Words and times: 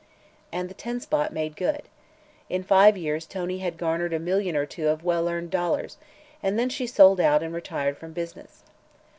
And 0.51 0.67
the 0.67 0.73
"Ten 0.73 0.99
Spot" 0.99 1.31
made 1.31 1.55
good. 1.55 1.83
In 2.49 2.63
five 2.63 2.97
years 2.97 3.27
Tony 3.27 3.59
had 3.59 3.77
garnered 3.77 4.13
a 4.13 4.19
million 4.19 4.55
or 4.55 4.65
two 4.65 4.87
of 4.87 5.03
well 5.03 5.29
earned 5.29 5.51
dollars, 5.51 5.97
and 6.41 6.57
then 6.57 6.69
she 6.69 6.87
sold 6.87 7.19
out 7.19 7.43
and 7.43 7.53
retired 7.53 7.97
from 7.99 8.11
business. 8.11 8.63